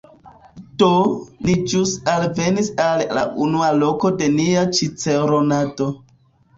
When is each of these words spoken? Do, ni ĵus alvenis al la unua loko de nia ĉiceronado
Do, 0.83 0.87
ni 1.49 1.57
ĵus 1.73 1.93
alvenis 2.15 2.73
al 2.87 3.05
la 3.21 3.29
unua 3.47 3.71
loko 3.85 4.15
de 4.19 4.33
nia 4.43 4.69
ĉiceronado 4.81 5.95